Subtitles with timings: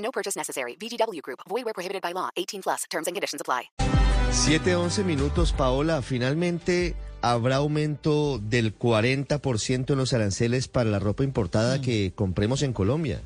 [0.00, 0.76] No purchase necessary.
[0.76, 1.40] VGW Group.
[1.48, 2.28] Void where prohibited by law.
[2.36, 2.84] 18 plus.
[2.90, 3.70] Terms and conditions apply.
[4.32, 6.02] 7-11 minutos, Paola.
[6.02, 12.72] Finalmente habrá aumento del 40% en los aranceles para la ropa importada que compremos en
[12.72, 13.22] Colombia.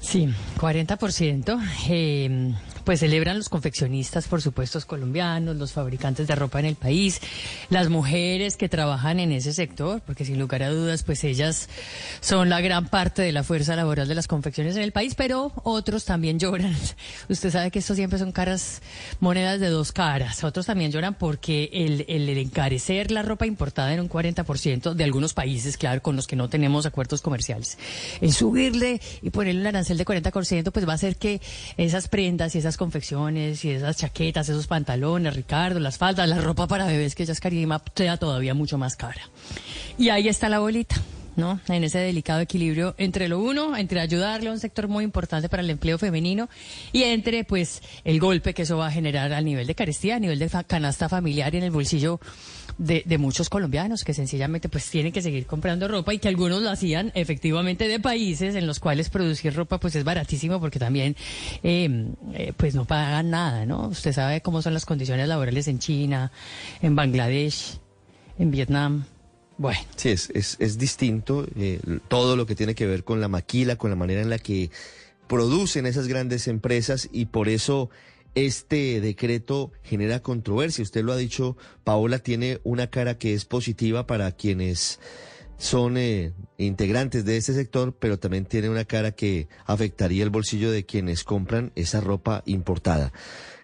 [0.00, 0.28] Sí,
[0.58, 1.58] 40%.
[1.88, 2.54] Eh,
[2.88, 7.20] pues celebran los confeccionistas, por supuesto, colombianos, los fabricantes de ropa en el país,
[7.68, 11.68] las mujeres que trabajan en ese sector, porque sin lugar a dudas, pues ellas
[12.22, 15.52] son la gran parte de la fuerza laboral de las confecciones en el país, pero
[15.64, 16.74] otros también lloran.
[17.28, 18.80] Usted sabe que esto siempre son caras,
[19.20, 20.42] monedas de dos caras.
[20.42, 22.06] Otros también lloran porque el,
[22.38, 26.48] encarecer la ropa importada en un 40% de algunos países, claro, con los que no
[26.48, 27.76] tenemos acuerdos comerciales,
[28.22, 31.40] el subirle y ponerle un arancel de 40%, pues va a hacer que
[31.76, 36.66] esas prendas y esas confecciones y esas chaquetas, esos pantalones, Ricardo, las faldas, la ropa
[36.66, 39.22] para bebés que ya es carísima, sea todavía mucho más cara.
[39.96, 40.96] Y ahí está la bolita.
[41.38, 41.60] ¿No?
[41.68, 45.62] En ese delicado equilibrio entre lo uno, entre ayudarle a un sector muy importante para
[45.62, 46.48] el empleo femenino
[46.92, 50.18] y entre, pues, el golpe que eso va a generar a nivel de carestía, a
[50.18, 52.20] nivel de canasta familiar y en el bolsillo
[52.76, 56.60] de, de, muchos colombianos que sencillamente, pues, tienen que seguir comprando ropa y que algunos
[56.60, 61.14] lo hacían efectivamente de países en los cuales producir ropa, pues, es baratísimo porque también,
[61.62, 63.86] eh, eh, pues, no pagan nada, ¿no?
[63.86, 66.32] Usted sabe cómo son las condiciones laborales en China,
[66.82, 67.78] en Bangladesh,
[68.40, 69.04] en Vietnam.
[69.58, 69.80] Bueno.
[69.96, 73.76] Sí, es, es, es distinto eh, todo lo que tiene que ver con la maquila,
[73.76, 74.70] con la manera en la que
[75.26, 77.90] producen esas grandes empresas y por eso
[78.34, 80.82] este decreto genera controversia.
[80.82, 85.00] Usted lo ha dicho, Paola tiene una cara que es positiva para quienes
[85.58, 90.70] son eh, integrantes de este sector, pero también tiene una cara que afectaría el bolsillo
[90.70, 93.12] de quienes compran esa ropa importada.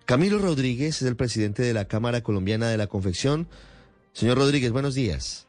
[0.07, 3.49] Camilo Rodríguez es el presidente de la Cámara Colombiana de la Confección.
[4.13, 5.47] Señor Rodríguez, buenos días.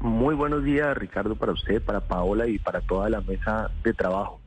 [0.00, 4.40] Muy buenos días, Ricardo, para usted, para Paola y para toda la mesa de trabajo.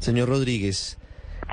[0.00, 0.98] Señor Rodríguez,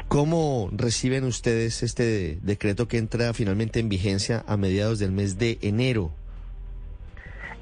[0.07, 5.59] ¿cómo reciben ustedes este decreto que entra finalmente en vigencia a mediados del mes de
[5.61, 6.11] enero?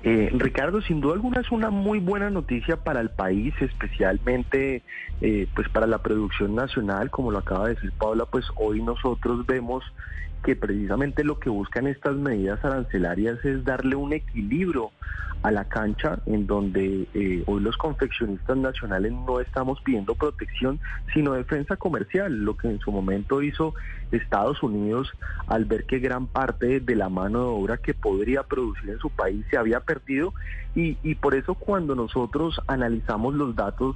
[0.05, 4.83] Eh, Ricardo, sin duda alguna es una muy buena noticia para el país, especialmente
[5.21, 9.45] eh, pues para la producción nacional, como lo acaba de decir Paula, pues hoy nosotros
[9.45, 9.81] vemos
[10.43, 14.91] que precisamente lo que buscan estas medidas arancelarias es darle un equilibrio
[15.43, 20.79] a la cancha en donde eh, hoy los confeccionistas nacionales no estamos pidiendo protección,
[21.13, 23.73] sino defensa comercial, lo que en su momento hizo
[24.11, 25.11] Estados Unidos
[25.47, 29.09] al ver que gran parte de la mano de obra que podría producir en su
[29.09, 29.92] país se había perdido
[30.75, 33.95] y, y por eso cuando nosotros analizamos los datos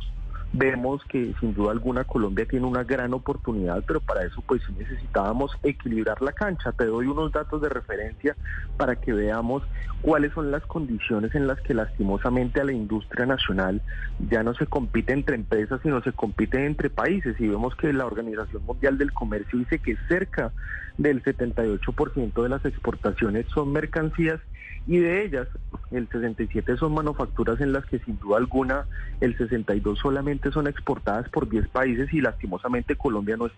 [0.53, 5.51] vemos que sin duda alguna Colombia tiene una gran oportunidad, pero para eso pues necesitábamos
[5.63, 6.71] equilibrar la cancha.
[6.71, 8.35] Te doy unos datos de referencia
[8.77, 9.63] para que veamos
[10.01, 13.81] cuáles son las condiciones en las que lastimosamente a la industria nacional
[14.29, 17.39] ya no se compite entre empresas, sino se compite entre países.
[17.39, 20.53] Y vemos que la Organización Mundial del Comercio dice que cerca
[20.97, 24.39] del 78% de las exportaciones son mercancías
[24.87, 25.47] y de ellas
[25.91, 28.85] el 67 son manufacturas en las que sin duda alguna
[29.21, 33.49] el 62 solamente son exportadas por 10 países y lastimosamente Colombia no,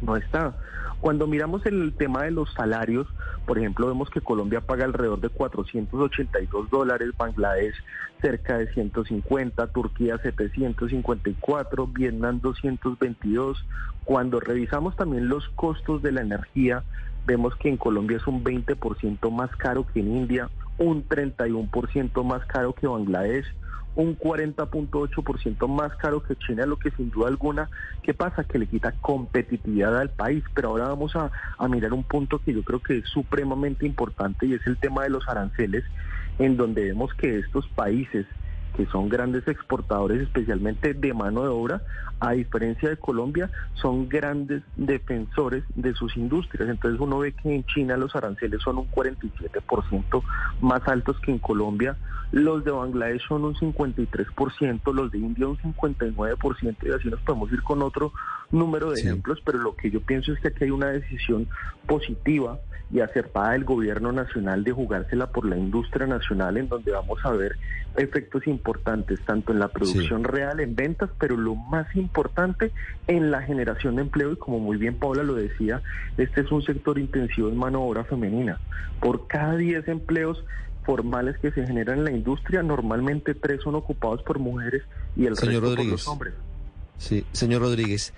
[0.00, 0.56] no está.
[1.00, 3.06] Cuando miramos el tema de los salarios,
[3.46, 7.76] por ejemplo, vemos que Colombia paga alrededor de 482 dólares, Bangladesh
[8.20, 13.64] cerca de 150, Turquía 754, Vietnam 222.
[14.04, 16.82] Cuando revisamos también los costos de la energía,
[17.26, 22.44] vemos que en Colombia es un 20% más caro que en India, un 31% más
[22.46, 23.46] caro que Bangladesh,
[23.94, 27.68] un 40.8% más caro que China, lo que sin duda alguna,
[28.02, 28.44] ¿qué pasa?
[28.44, 30.44] Que le quita competitividad al país.
[30.54, 34.46] Pero ahora vamos a, a mirar un punto que yo creo que es supremamente importante
[34.46, 35.84] y es el tema de los aranceles,
[36.38, 38.24] en donde vemos que estos países
[38.78, 41.82] que son grandes exportadores, especialmente de mano de obra,
[42.20, 46.68] a diferencia de Colombia, son grandes defensores de sus industrias.
[46.68, 50.22] Entonces uno ve que en China los aranceles son un 47%
[50.60, 51.96] más altos que en Colombia,
[52.30, 57.50] los de Bangladesh son un 53%, los de India un 59%, y así nos podemos
[57.50, 58.12] ir con otro
[58.52, 59.08] número de Sí.
[59.08, 61.48] ejemplos, pero lo que yo pienso es que aquí hay una decisión
[61.88, 62.60] positiva
[62.90, 67.32] y acertada del gobierno nacional de jugársela por la industria nacional en donde vamos a
[67.32, 67.56] ver
[67.96, 72.70] efectos importantes tanto en la producción real, en ventas, pero lo más importante
[73.06, 75.82] en la generación de empleo y como muy bien Paula lo decía,
[76.16, 78.60] este es un sector intensivo en mano de obra femenina.
[79.00, 80.44] Por cada 10 empleos
[80.84, 84.82] formales que se generan en la industria, normalmente tres son ocupados por mujeres
[85.16, 85.92] y el Señor resto por Rodríguez.
[85.92, 86.34] los hombres.
[86.96, 88.12] Sí, señor Rodríguez,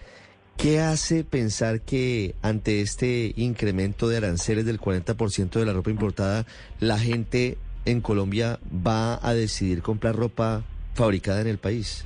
[0.61, 6.45] ¿qué hace pensar que ante este incremento de aranceles del 40% de la ropa importada,
[6.81, 10.63] la gente en Colombia va a decidir comprar ropa
[10.95, 12.05] fabricada en el país?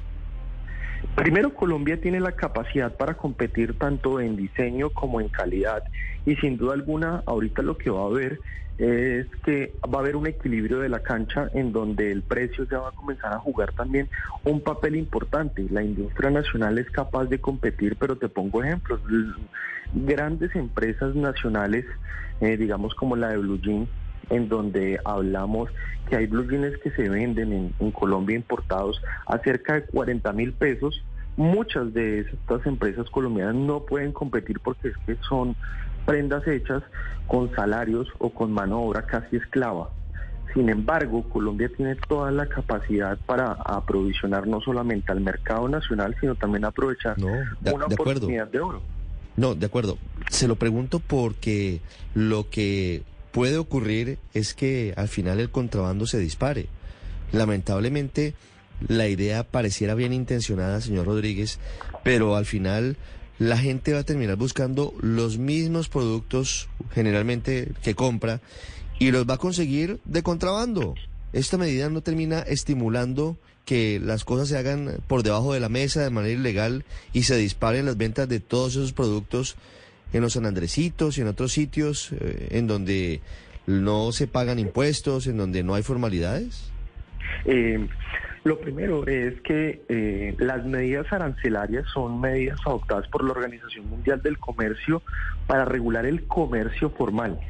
[1.14, 5.84] Primero, Colombia tiene la capacidad para competir tanto en diseño como en calidad
[6.26, 8.40] y sin duda alguna ahorita lo que va a haber
[8.78, 12.80] es que va a haber un equilibrio de la cancha en donde el precio ya
[12.80, 14.08] va a comenzar a jugar también
[14.42, 15.64] un papel importante.
[15.70, 19.00] La industria nacional es capaz de competir, pero te pongo ejemplos.
[19.92, 21.84] Grandes empresas nacionales,
[22.40, 23.88] eh, digamos como la de Blue Jean,
[24.30, 25.70] en donde hablamos
[26.08, 30.52] que hay jeans que se venden en, en Colombia importados a cerca de 40 mil
[30.52, 31.02] pesos.
[31.36, 35.56] Muchas de estas empresas colombianas no pueden competir porque es que son
[36.06, 36.82] prendas hechas
[37.26, 39.90] con salarios o con mano de obra casi esclava.
[40.52, 46.36] Sin embargo, Colombia tiene toda la capacidad para aprovisionar no solamente al mercado nacional, sino
[46.36, 47.26] también aprovechar No,
[47.60, 48.82] de- una de oportunidad de oro.
[49.36, 49.98] No, de acuerdo.
[50.30, 51.80] Se lo pregunto porque
[52.14, 53.02] lo que
[53.34, 56.68] puede ocurrir es que al final el contrabando se dispare.
[57.32, 58.34] Lamentablemente,
[58.86, 61.58] la idea pareciera bien intencionada, señor Rodríguez,
[62.04, 62.96] pero al final
[63.40, 68.40] la gente va a terminar buscando los mismos productos generalmente que compra
[69.00, 70.94] y los va a conseguir de contrabando.
[71.32, 76.04] Esta medida no termina estimulando que las cosas se hagan por debajo de la mesa
[76.04, 79.56] de manera ilegal y se disparen las ventas de todos esos productos
[80.12, 83.20] en los San Andresitos y en otros sitios eh, en donde
[83.66, 86.70] no se pagan impuestos, en donde no hay formalidades?
[87.46, 87.86] Eh,
[88.44, 94.22] lo primero es que eh, las medidas arancelarias son medidas adoptadas por la Organización Mundial
[94.22, 95.02] del Comercio
[95.46, 97.40] para regular el comercio formal.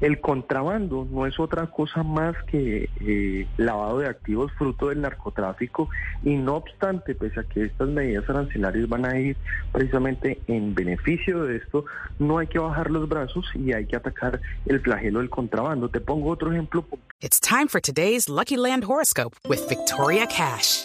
[0.00, 5.88] El contrabando no es otra cosa más que eh, lavado de activos fruto del narcotráfico
[6.22, 9.36] y no obstante, pese a que estas medidas arancelarias van a ir
[9.72, 11.84] precisamente en beneficio de esto,
[12.18, 15.88] no hay que bajar los brazos y hay que atacar el flagelo del contrabando.
[15.88, 16.84] Te pongo otro ejemplo
[17.20, 20.84] It's time for today's Lucky Land horoscope with Victoria Cash.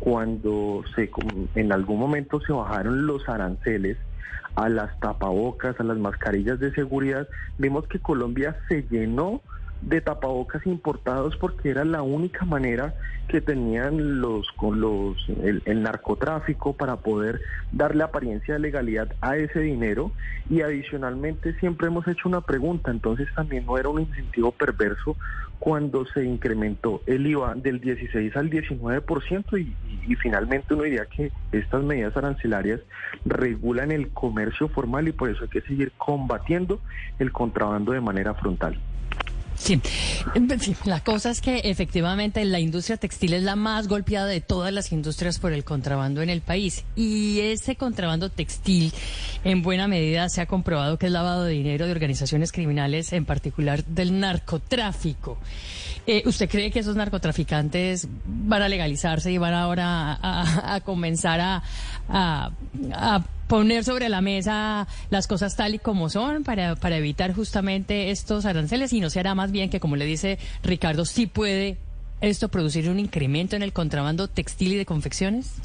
[0.00, 1.10] cuando se
[1.54, 3.98] en algún momento se bajaron los aranceles
[4.56, 9.42] a las tapabocas, a las mascarillas de seguridad, vimos que Colombia se llenó
[9.80, 12.94] de tapabocas importados porque era la única manera
[13.28, 17.40] que tenían los con los el, el narcotráfico para poder
[17.70, 20.12] darle apariencia de legalidad a ese dinero
[20.48, 25.16] y adicionalmente siempre hemos hecho una pregunta entonces también no era un incentivo perverso
[25.60, 31.06] cuando se incrementó el IVA del 16 al 19% y, y, y finalmente uno diría
[31.06, 32.80] que estas medidas arancelarias
[33.26, 36.80] regulan el comercio formal y por eso hay que seguir combatiendo
[37.18, 38.80] el contrabando de manera frontal.
[39.62, 39.78] Sí.
[40.58, 44.72] Fin, la cosa es que efectivamente la industria textil es la más golpeada de todas
[44.72, 46.84] las industrias por el contrabando en el país.
[46.96, 48.90] Y ese contrabando textil,
[49.44, 53.26] en buena medida, se ha comprobado que es lavado de dinero de organizaciones criminales, en
[53.26, 55.36] particular del narcotráfico.
[56.06, 60.14] Eh, ¿Usted cree que esos narcotraficantes van a legalizarse y van ahora a,
[60.72, 61.62] a- a comenzar a-
[62.08, 68.12] a poner sobre la mesa las cosas tal y como son para, para evitar justamente
[68.12, 68.92] estos aranceles?
[68.92, 71.76] Y no se hará más bien que, como le dice Ricardo, sí puede
[72.20, 75.60] esto producir un incremento en el contrabando textil y de confecciones?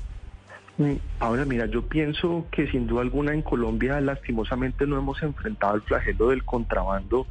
[0.80, 5.75] Mm, Ahora, mira, yo pienso que sin duda alguna en Colombia lastimosamente no hemos enfrentado
[5.75, 7.27] el flagelo del contrabando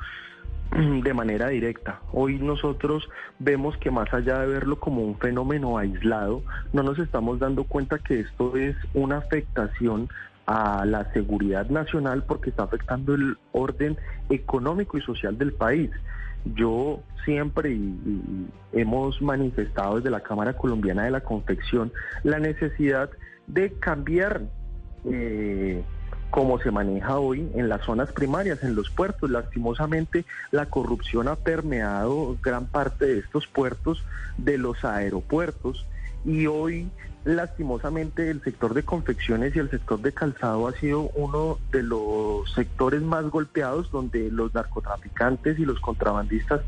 [0.71, 2.01] mm, de manera directa.
[2.13, 3.09] Hoy nosotros
[3.41, 7.99] vemos que más allá de verlo como un fenómeno aislado, no nos estamos dando cuenta
[7.99, 10.09] que esto es una afectación
[10.47, 13.97] a la seguridad nacional porque está afectando el orden
[14.29, 15.91] económico y social del país.
[16.55, 23.11] Yo siempre y, hemos manifestado desde la Cámara Colombiana de la Confección la necesidad
[23.47, 24.43] de cambiar
[25.07, 25.83] eh,
[26.31, 29.31] como se maneja hoy en las zonas primarias, en los puertos.
[29.31, 34.05] Lastimosamente, la corrupción ha permeado gran parte de estos puertos,
[34.37, 35.87] de los aeropuertos,
[36.25, 36.89] y hoy
[37.25, 42.53] lastimosamente el sector de confecciones y el sector de calzado ha sido uno de los
[42.53, 46.61] sectores más golpeados donde los narcotraficantes y los contrabandistas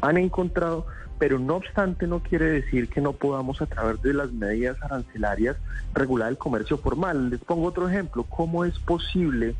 [0.00, 0.86] han encontrado,
[1.18, 5.56] pero no obstante no quiere decir que no podamos a través de las medidas arancelarias
[5.94, 7.30] regular el comercio formal.
[7.30, 9.54] Les pongo otro ejemplo, ¿cómo es posible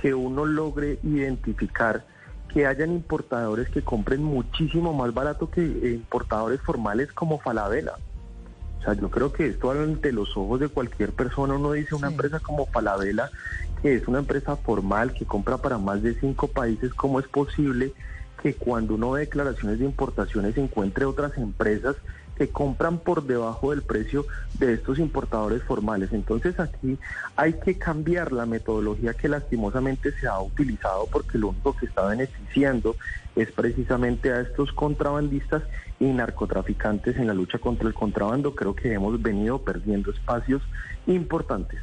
[0.00, 2.04] que uno logre identificar
[2.52, 7.94] que hayan importadores que compren muchísimo más barato que importadores formales como Falabella?
[8.84, 12.08] O sea, yo creo que esto ante los ojos de cualquier persona, uno dice una
[12.08, 13.30] empresa como Falabella,
[13.80, 17.94] que es una empresa formal, que compra para más de cinco países, ¿cómo es posible
[18.42, 21.96] que cuando uno ve declaraciones de importaciones encuentre otras empresas
[22.36, 24.26] que compran por debajo del precio
[24.58, 26.12] de estos importadores formales.
[26.12, 26.98] Entonces aquí
[27.36, 32.06] hay que cambiar la metodología que lastimosamente se ha utilizado porque lo único que está
[32.06, 32.96] beneficiando
[33.36, 35.62] es precisamente a estos contrabandistas
[36.00, 38.54] y narcotraficantes en la lucha contra el contrabando.
[38.54, 40.62] Creo que hemos venido perdiendo espacios
[41.06, 41.80] importantes.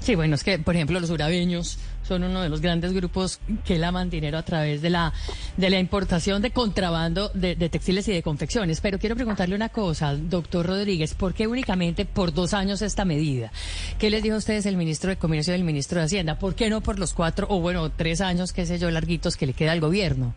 [0.00, 3.78] Sí, bueno, es que, por ejemplo, los urabeños son uno de los grandes grupos que
[3.78, 5.12] laman dinero a través de la,
[5.56, 8.80] de la importación de contrabando de, textiles y de confecciones.
[8.80, 13.50] Pero quiero preguntarle una cosa, doctor Rodríguez, ¿por qué únicamente por dos años esta medida?
[13.98, 16.38] ¿Qué les dijo a ustedes el ministro de Comercio y el ministro de Hacienda?
[16.38, 19.46] ¿Por qué no por los cuatro o, bueno, tres años, qué sé yo, larguitos que
[19.46, 20.34] le queda al gobierno?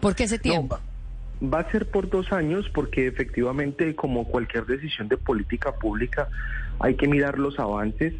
[0.00, 0.78] ¿Por qué ese tiempo?
[1.42, 6.28] Va a ser por dos años porque efectivamente, como cualquier decisión de política pública,
[6.78, 8.14] hay que mirar los avances,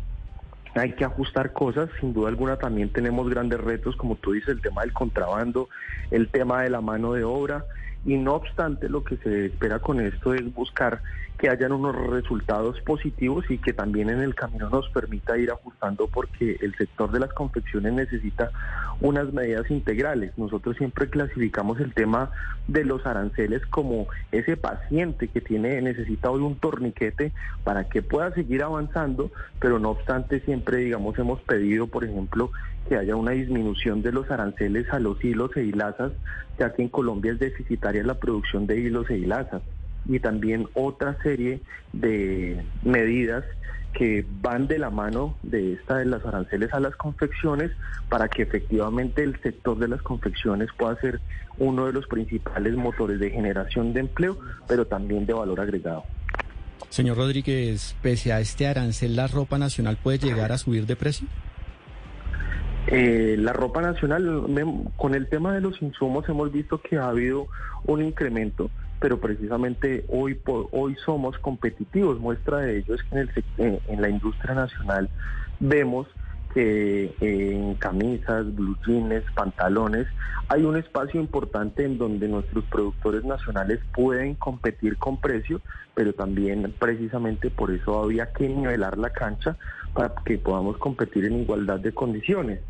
[0.75, 4.61] hay que ajustar cosas, sin duda alguna también tenemos grandes retos, como tú dices, el
[4.61, 5.69] tema del contrabando,
[6.11, 7.65] el tema de la mano de obra,
[8.05, 11.03] y no obstante lo que se espera con esto es buscar
[11.43, 16.07] que hayan unos resultados positivos y que también en el camino nos permita ir ajustando
[16.07, 18.53] porque el sector de las confecciones necesita
[19.01, 20.31] unas medidas integrales.
[20.39, 22.31] Nosotros siempre clasificamos el tema
[22.69, 27.33] de los aranceles como ese paciente que tiene necesita hoy un torniquete
[27.65, 32.53] para que pueda seguir avanzando, pero no obstante siempre digamos hemos pedido, por ejemplo,
[32.89, 36.13] que haya una disminución de los aranceles a los hilos e hilazas,
[36.57, 39.63] ya que en Colombia es deficitaria la producción de hilos e hilazas,
[40.07, 41.61] y también otra serie
[41.93, 43.45] de medidas
[43.93, 47.71] que van de la mano de esta de las aranceles a las confecciones
[48.09, 51.21] para que efectivamente el sector de las confecciones pueda ser
[51.59, 56.05] uno de los principales motores de generación de empleo, pero también de valor agregado.
[56.89, 61.27] Señor Rodríguez, pese a este arancel, ¿la ropa nacional puede llegar a subir de precio?
[62.89, 64.45] Eh, la ropa nacional,
[64.97, 67.47] con el tema de los insumos hemos visto que ha habido
[67.85, 68.71] un incremento,
[69.03, 72.21] pero precisamente hoy por hoy somos competitivos.
[72.21, 73.29] Muestra de ello es que en,
[73.59, 75.11] el, en la industria nacional
[75.59, 76.07] vemos
[76.55, 80.07] que en camisas, blue jeans, pantalones,
[80.47, 85.61] hay un espacio importante en donde nuestros productores nacionales pueden competir con precio,
[85.95, 89.57] pero también precisamente por eso había que nivelar la cancha
[89.95, 92.61] para que podamos competir en igualdad de condiciones.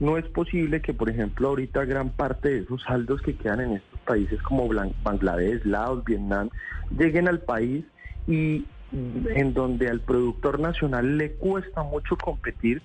[0.00, 3.72] No es posible que, por ejemplo, ahorita gran parte de esos saldos que quedan en
[3.74, 4.68] estos países como
[5.02, 6.48] Bangladesh, Laos, Vietnam,
[6.96, 7.84] lleguen al país
[8.26, 12.82] y en donde al productor nacional le cuesta mucho competir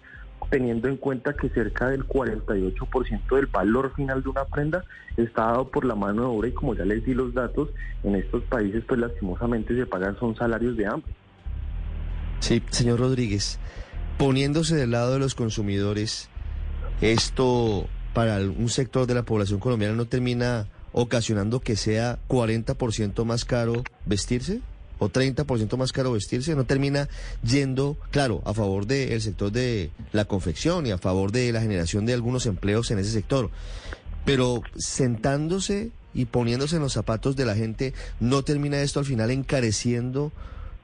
[0.49, 4.83] teniendo en cuenta que cerca del 48% del valor final de una prenda
[5.15, 7.69] está dado por la mano de obra y como ya les di los datos,
[8.03, 11.13] en estos países pues lastimosamente se pagan son salarios de hambre.
[12.39, 13.59] Sí, señor Rodríguez,
[14.17, 16.29] poniéndose del lado de los consumidores,
[17.01, 23.45] esto para un sector de la población colombiana no termina ocasionando que sea 40% más
[23.45, 24.61] caro vestirse
[25.01, 27.09] o 30% más caro vestirse, no termina
[27.43, 32.05] yendo, claro, a favor del sector de la confección y a favor de la generación
[32.05, 33.49] de algunos empleos en ese sector.
[34.25, 39.31] Pero sentándose y poniéndose en los zapatos de la gente, ¿no termina esto al final
[39.31, 40.31] encareciendo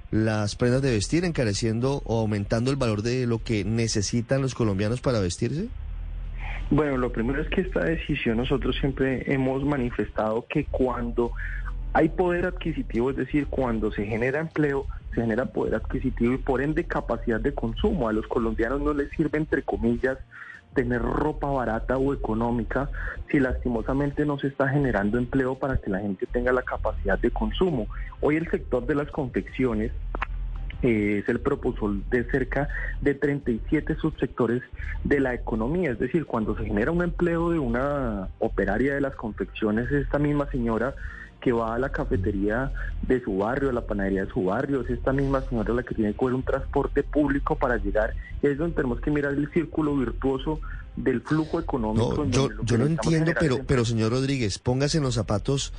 [0.09, 4.99] las prendas de vestir, encareciendo o aumentando el valor de lo que necesitan los colombianos
[4.99, 5.67] para vestirse?
[6.69, 11.31] Bueno, lo primero es que esta decisión nosotros siempre hemos manifestado que cuando
[11.93, 16.61] hay poder adquisitivo, es decir, cuando se genera empleo, se genera poder adquisitivo y por
[16.61, 18.09] ende capacidad de consumo.
[18.09, 20.17] A los colombianos no les sirve, entre comillas,
[20.73, 22.89] tener ropa barata o económica
[23.31, 27.31] si lastimosamente no se está generando empleo para que la gente tenga la capacidad de
[27.31, 27.87] consumo.
[28.19, 29.93] Hoy el sector de las confecciones
[30.83, 32.69] eh, es el propulsor de cerca
[33.01, 34.61] de 37 subsectores
[35.03, 35.91] de la economía.
[35.91, 40.49] Es decir, cuando se genera un empleo de una operaria de las confecciones, esta misma
[40.51, 40.93] señora
[41.41, 42.71] que va a la cafetería
[43.03, 45.95] de su barrio, a la panadería de su barrio, es esta misma señora la que
[45.95, 48.13] tiene que coger un transporte público para llegar.
[48.41, 50.59] Es donde tenemos que mirar el círculo virtuoso
[50.95, 52.25] del flujo económico.
[52.25, 55.73] No, yo, yo no entiendo, pero, pero señor Rodríguez, póngase en los zapatos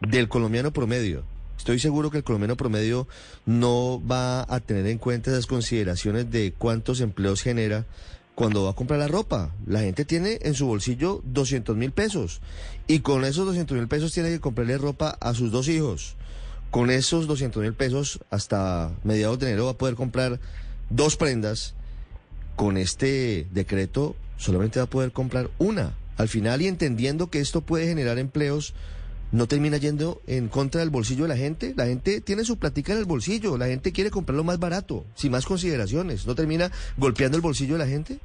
[0.00, 1.24] del colombiano promedio.
[1.58, 3.06] Estoy seguro que el colombiano promedio
[3.46, 7.86] no va a tener en cuenta esas consideraciones de cuántos empleos genera
[8.34, 9.54] cuando va a comprar la ropa.
[9.66, 12.40] La gente tiene en su bolsillo 200 mil pesos
[12.86, 16.16] y con esos 200 mil pesos tiene que comprarle ropa a sus dos hijos.
[16.70, 20.40] Con esos 200 mil pesos hasta mediados de enero va a poder comprar
[20.90, 21.74] dos prendas.
[22.56, 25.96] Con este decreto solamente va a poder comprar una.
[26.16, 28.74] Al final y entendiendo que esto puede generar empleos,
[29.32, 31.74] no termina yendo en contra del bolsillo de la gente.
[31.76, 35.32] La gente tiene su platica en el bolsillo, la gente quiere comprarlo más barato, sin
[35.32, 36.26] más consideraciones.
[36.26, 38.18] ¿No termina golpeando el bolsillo de la gente?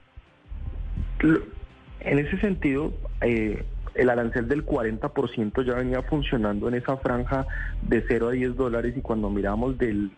[2.02, 3.64] En ese sentido, eh,
[3.96, 7.48] el arancel del 40% ya venía funcionando en esa franja
[7.82, 10.12] de 0 a 10 dólares y cuando miramos del,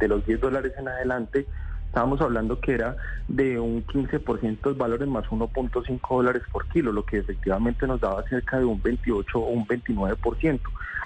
[0.00, 1.46] de los 10 dólares en adelante,
[1.90, 7.04] estábamos hablando que era de un 15% de valores más 1.5 dólares por kilo, lo
[7.04, 10.60] que efectivamente nos daba cerca de un 28 o un 29%.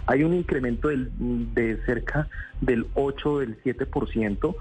[0.06, 1.10] Hay un incremento del,
[1.54, 2.28] de cerca
[2.60, 4.54] del 8 o del 7%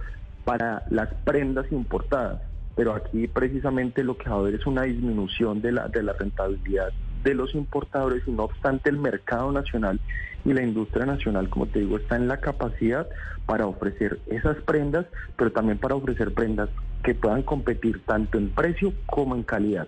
[0.46, 2.42] para las prendas importadas,
[2.74, 6.14] pero aquí precisamente lo que va a haber es una disminución de la, de la
[6.14, 10.00] rentabilidad de los importadores y no obstante el mercado nacional
[10.46, 13.08] y la industria nacional, como te digo, está en la capacidad
[13.46, 15.06] para ofrecer esas prendas,
[15.38, 16.70] pero también para ofrecer prendas
[17.04, 19.88] que puedan competir tanto en precio como en calidad.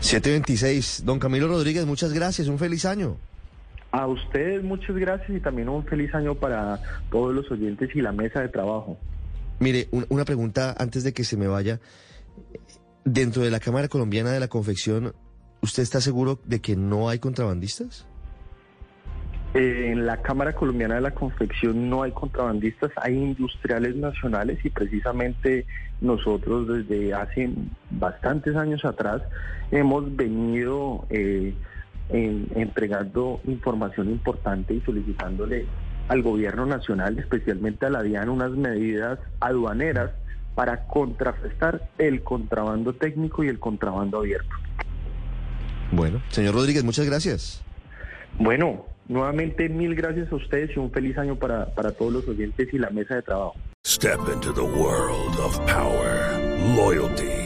[0.00, 3.16] 726, don Camilo Rodríguez, muchas gracias, un feliz año.
[3.92, 6.80] A ustedes muchas gracias y también un feliz año para
[7.10, 8.98] todos los oyentes y la mesa de trabajo.
[9.58, 11.80] Mire, una pregunta antes de que se me vaya.
[13.06, 15.14] Dentro de la Cámara Colombiana de la Confección,
[15.62, 18.04] ¿usted está seguro de que no hay contrabandistas?
[19.54, 25.66] En la Cámara Colombiana de la Confección no hay contrabandistas, hay industriales nacionales y precisamente
[26.00, 27.48] nosotros desde hace
[27.92, 29.22] bastantes años atrás
[29.70, 31.54] hemos venido eh,
[32.10, 35.66] entregando información importante y solicitándole
[36.08, 40.10] al gobierno nacional, especialmente a la DIAN, unas medidas aduaneras
[40.56, 44.56] para contrarrestar el contrabando técnico y el contrabando abierto.
[45.92, 47.62] Bueno, señor Rodríguez, muchas gracias.
[48.38, 52.68] Bueno, Nuevamente, mil gracias a ustedes y un feliz año para, para todos los oyentes
[52.72, 53.54] y la mesa de trabajo.
[53.86, 56.40] Step into the world of power,
[56.74, 57.45] loyalty,